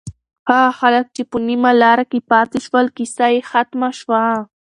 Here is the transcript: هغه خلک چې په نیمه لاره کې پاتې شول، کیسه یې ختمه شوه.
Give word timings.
هغه 0.49 0.71
خلک 0.79 1.05
چې 1.15 1.21
په 1.29 1.37
نیمه 1.47 1.71
لاره 1.81 2.05
کې 2.11 2.19
پاتې 2.31 2.57
شول، 2.65 2.85
کیسه 2.97 3.25
یې 3.33 3.41
ختمه 3.51 3.89
شوه. 3.99 4.21